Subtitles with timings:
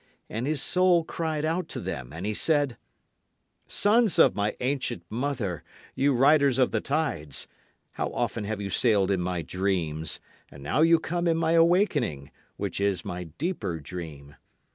[0.31, 2.75] And his soul cried out to them, and he said:
[3.67, 7.47] Sons of my ancient mother, you riders of the tides,
[7.91, 10.19] How often have you sailed in my dreams.
[10.49, 14.35] And now you come in my awakening, which is my deeper dream.